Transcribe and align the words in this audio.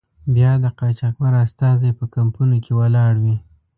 بیا 0.35 0.51
د 0.63 0.65
قاچاقبر 0.79 1.33
استازی 1.45 1.91
په 1.99 2.05
کمپونو 2.15 2.55
کې 2.63 2.71
ولاړ 2.79 3.13
وي. 3.23 3.35